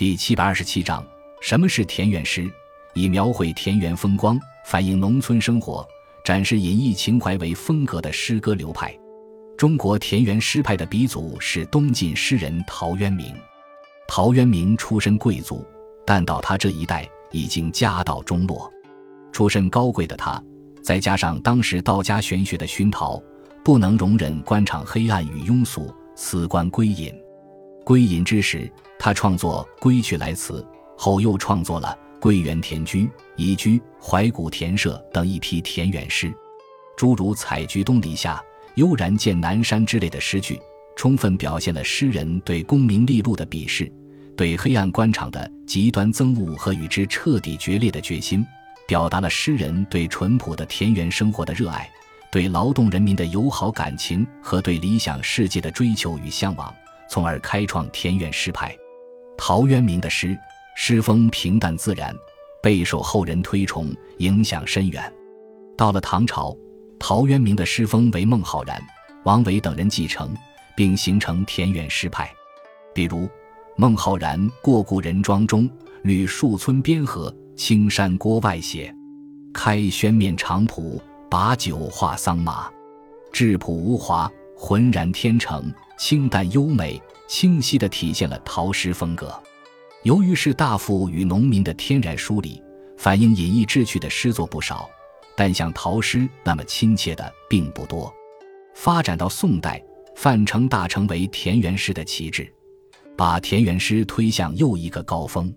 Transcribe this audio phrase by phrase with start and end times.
[0.00, 1.04] 第七百二十七章：
[1.42, 2.50] 什么是田园诗？
[2.94, 5.86] 以描绘田园风光、反映农村生活、
[6.24, 8.98] 展示隐逸情怀为风格的诗歌流派。
[9.58, 13.36] 中国田园诗派的鼻祖是东晋诗人陶渊明。
[14.08, 15.62] 陶渊明出身贵族，
[16.06, 18.72] 但到他这一代已经家道中落。
[19.32, 20.42] 出身高贵的他，
[20.82, 23.22] 再加上当时道家玄学的熏陶，
[23.62, 27.12] 不能容忍官场黑暗与庸俗，辞官归隐。
[27.84, 28.70] 归隐之时，
[29.02, 30.60] 他创作《归去来辞》，
[30.94, 33.04] 后又创作了《归园田居》
[33.34, 36.30] 《移居》《怀古田舍》等一批田园诗，
[36.98, 38.38] 诸如“采菊东篱下，
[38.74, 40.60] 悠然见南山”之类的诗句，
[40.96, 43.90] 充分表现了诗人对功名利禄的鄙视，
[44.36, 48.44] 对黑暗官场的极端憎恶和与之彻底决裂的决心。
[48.86, 51.88] 表达了诗人对淳朴的田园生活的热爱，
[52.30, 56.70] 对劳动人民的友好感情和对理想世界的追求与向往，
[57.08, 58.76] 从而开创田园诗派。
[59.42, 60.38] 陶渊明的诗
[60.76, 62.14] 诗风平淡自然，
[62.62, 65.10] 备受后人推崇，影响深远。
[65.78, 66.54] 到了唐朝，
[66.98, 68.78] 陶渊明的诗风为孟浩然、
[69.24, 70.34] 王维等人继承，
[70.76, 72.30] 并形成田园诗派。
[72.94, 73.26] 比如，
[73.76, 75.68] 孟浩然过故人庄中，
[76.02, 77.34] 旅树村边河。
[77.56, 78.94] 青山郭外斜，
[79.54, 81.00] 开轩面长圃，
[81.30, 82.70] 把酒话桑麻。
[83.32, 87.00] 质朴无华，浑然天成，清淡优美，
[87.30, 89.32] 清晰地体现了陶诗风格。
[90.02, 92.60] 由于是大富与农民的天然疏离，
[92.98, 94.90] 反映隐逸志趣的诗作不少，
[95.36, 98.12] 但像陶诗那么亲切的并不多。
[98.74, 99.80] 发展到宋代，
[100.16, 102.52] 范成大成为田园诗的旗帜，
[103.16, 105.54] 把田园诗推向又一个高峰。